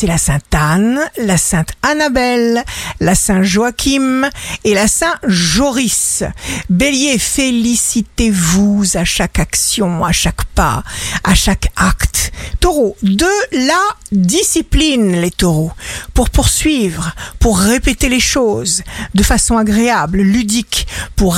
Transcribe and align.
c'est 0.00 0.06
la 0.06 0.16
Sainte 0.16 0.54
Anne, 0.54 0.98
la 1.18 1.36
Sainte 1.36 1.72
Annabelle, 1.82 2.64
la 3.00 3.14
Saint 3.14 3.42
Joachim 3.42 4.30
et 4.64 4.72
la 4.72 4.88
Saint 4.88 5.16
Joris. 5.26 6.24
Bélier, 6.70 7.18
félicitez-vous 7.18 8.82
à 8.94 9.04
chaque 9.04 9.38
action, 9.38 10.02
à 10.02 10.12
chaque 10.12 10.46
pas, 10.54 10.84
à 11.22 11.34
chaque 11.34 11.70
acte. 11.76 12.32
Taureau, 12.60 12.96
de 13.02 13.26
la 13.52 13.78
discipline, 14.10 15.20
les 15.20 15.30
taureaux, 15.30 15.72
pour 16.14 16.30
poursuivre, 16.30 17.14
pour 17.38 17.58
répéter 17.58 18.08
les 18.08 18.20
choses 18.20 18.82
de 19.14 19.22
façon 19.22 19.58
agréable, 19.58 20.22
ludique, 20.22 20.86
pour 21.14 21.36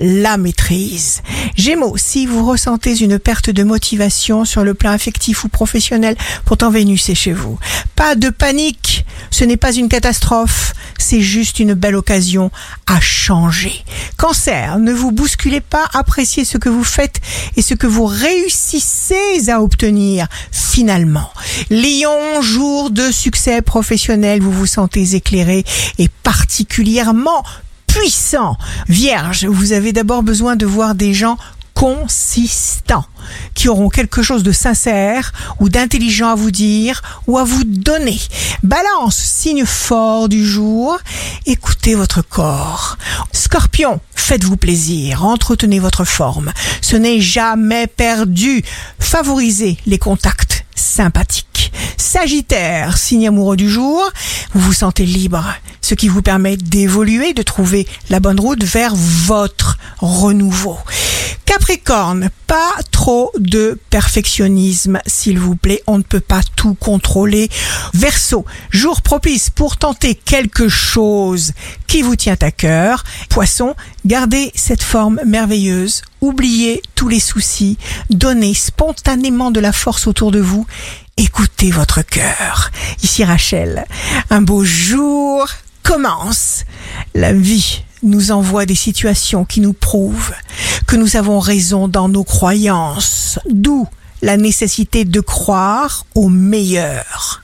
la 0.00 0.36
maîtrise. 0.36 1.22
Gémeaux, 1.56 1.96
si 1.96 2.26
vous 2.26 2.44
ressentez 2.44 2.98
une 2.98 3.18
perte 3.18 3.48
de 3.48 3.62
motivation 3.62 4.44
sur 4.44 4.64
le 4.64 4.74
plan 4.74 4.90
affectif 4.90 5.44
ou 5.44 5.48
professionnel, 5.48 6.16
pourtant 6.44 6.70
Vénus 6.70 7.08
est 7.08 7.14
chez 7.14 7.32
vous. 7.32 7.58
Pas 7.94 8.16
de 8.16 8.28
panique, 8.28 9.04
ce 9.30 9.44
n'est 9.44 9.56
pas 9.56 9.72
une 9.72 9.88
catastrophe, 9.88 10.72
c'est 10.98 11.20
juste 11.20 11.60
une 11.60 11.74
belle 11.74 11.94
occasion 11.94 12.50
à 12.86 13.00
changer. 13.00 13.84
Cancer, 14.16 14.78
ne 14.78 14.92
vous 14.92 15.12
bousculez 15.12 15.60
pas, 15.60 15.86
appréciez 15.94 16.44
ce 16.44 16.58
que 16.58 16.68
vous 16.68 16.84
faites 16.84 17.20
et 17.56 17.62
ce 17.62 17.74
que 17.74 17.86
vous 17.86 18.06
réussissez 18.06 19.48
à 19.48 19.62
obtenir 19.62 20.26
finalement. 20.50 21.30
Lion, 21.70 22.42
jour 22.42 22.90
de 22.90 23.12
succès 23.12 23.62
professionnel, 23.62 24.40
vous 24.40 24.52
vous 24.52 24.66
sentez 24.66 25.14
éclairé 25.14 25.64
et 25.98 26.08
particulièrement 26.24 27.44
puissant. 27.88 28.56
Vierge, 28.88 29.46
vous 29.46 29.72
avez 29.72 29.92
d'abord 29.92 30.22
besoin 30.22 30.54
de 30.54 30.66
voir 30.66 30.94
des 30.94 31.12
gens 31.14 31.36
consistants, 31.78 33.04
qui 33.54 33.68
auront 33.68 33.88
quelque 33.88 34.20
chose 34.20 34.42
de 34.42 34.50
sincère 34.50 35.32
ou 35.60 35.68
d'intelligent 35.68 36.30
à 36.30 36.34
vous 36.34 36.50
dire 36.50 37.02
ou 37.28 37.38
à 37.38 37.44
vous 37.44 37.62
donner. 37.62 38.18
Balance, 38.64 39.16
signe 39.16 39.64
fort 39.64 40.28
du 40.28 40.44
jour, 40.44 40.98
écoutez 41.46 41.94
votre 41.94 42.20
corps. 42.20 42.98
Scorpion, 43.30 44.00
faites-vous 44.16 44.56
plaisir, 44.56 45.24
entretenez 45.24 45.78
votre 45.78 46.04
forme. 46.04 46.52
Ce 46.80 46.96
n'est 46.96 47.20
jamais 47.20 47.86
perdu. 47.86 48.64
Favorisez 48.98 49.78
les 49.86 49.98
contacts 49.98 50.64
sympathiques. 50.74 51.72
Sagittaire, 51.96 52.98
signe 52.98 53.28
amoureux 53.28 53.56
du 53.56 53.70
jour, 53.70 54.02
vous 54.52 54.60
vous 54.60 54.72
sentez 54.72 55.06
libre, 55.06 55.44
ce 55.88 55.94
qui 55.94 56.08
vous 56.08 56.20
permet 56.20 56.58
d'évoluer, 56.58 57.32
de 57.32 57.40
trouver 57.40 57.88
la 58.10 58.20
bonne 58.20 58.38
route 58.38 58.62
vers 58.62 58.94
votre 58.94 59.78
renouveau. 60.00 60.76
Capricorne, 61.46 62.28
pas 62.46 62.74
trop 62.90 63.32
de 63.38 63.80
perfectionnisme, 63.88 64.98
s'il 65.06 65.38
vous 65.38 65.56
plaît. 65.56 65.82
On 65.86 65.96
ne 65.96 66.02
peut 66.02 66.20
pas 66.20 66.42
tout 66.56 66.74
contrôler. 66.74 67.48
Verseau, 67.94 68.44
jour 68.70 69.00
propice 69.00 69.48
pour 69.48 69.78
tenter 69.78 70.14
quelque 70.14 70.68
chose 70.68 71.52
qui 71.86 72.02
vous 72.02 72.16
tient 72.16 72.36
à 72.42 72.50
cœur. 72.50 73.02
Poisson, 73.30 73.74
gardez 74.04 74.52
cette 74.54 74.82
forme 74.82 75.22
merveilleuse. 75.24 76.02
Oubliez 76.20 76.82
tous 76.96 77.08
les 77.08 77.20
soucis. 77.20 77.78
Donnez 78.10 78.52
spontanément 78.52 79.50
de 79.50 79.60
la 79.60 79.72
force 79.72 80.06
autour 80.06 80.32
de 80.32 80.40
vous. 80.40 80.66
Écoutez 81.16 81.70
votre 81.70 82.02
cœur. 82.02 82.70
Ici 83.02 83.24
Rachel. 83.24 83.86
Un 84.28 84.42
beau 84.42 84.64
jour 84.64 85.48
commence. 85.88 86.64
La 87.14 87.32
vie 87.32 87.82
nous 88.02 88.30
envoie 88.30 88.66
des 88.66 88.74
situations 88.74 89.46
qui 89.46 89.62
nous 89.62 89.72
prouvent 89.72 90.34
que 90.86 90.96
nous 90.96 91.16
avons 91.16 91.38
raison 91.38 91.88
dans 91.88 92.10
nos 92.10 92.24
croyances, 92.24 93.38
d'où 93.48 93.88
la 94.20 94.36
nécessité 94.36 95.06
de 95.06 95.20
croire 95.20 96.04
au 96.14 96.28
meilleur. 96.28 97.42